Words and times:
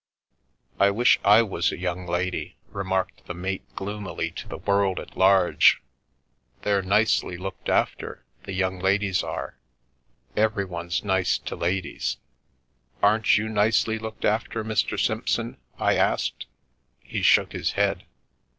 "I 0.79 0.89
wish 0.89 1.19
/ 1.21 1.23
was 1.47 1.71
a 1.71 1.77
young 1.77 2.07
lady," 2.07 2.55
remarked 2.71 3.27
the 3.27 3.35
mate 3.35 3.61
gloomily 3.75 4.31
to 4.31 4.47
the 4.47 4.57
world 4.57 4.99
at 4.99 5.15
large." 5.15 5.79
They're 6.63 6.81
nicely 6.81 7.37
looked 7.37 7.69
after, 7.69 8.25
the 8.45 8.53
young 8.53 8.79
ladies 8.79 9.21
are. 9.21 9.59
Everyone's 10.35 11.03
nice 11.03 11.37
to 11.37 11.55
ladies." 11.55 12.17
"Aren't 13.03 13.37
you 13.37 13.47
nicely 13.47 13.99
looked 13.99 14.25
after, 14.25 14.63
Mr. 14.63 14.99
Simpson?" 14.99 15.57
I 15.77 15.97
asked. 15.97 16.47
He 17.03 17.21
shook 17.21 17.51
his 17.51 17.73
head. 17.73 18.03